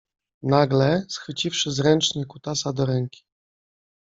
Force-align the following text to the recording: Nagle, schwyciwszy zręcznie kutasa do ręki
Nagle, 0.43 1.05
schwyciwszy 1.09 1.71
zręcznie 1.71 2.25
kutasa 2.25 2.73
do 2.73 2.85
ręki 2.85 3.23